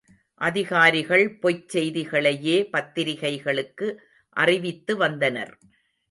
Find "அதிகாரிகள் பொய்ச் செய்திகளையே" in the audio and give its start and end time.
0.41-2.69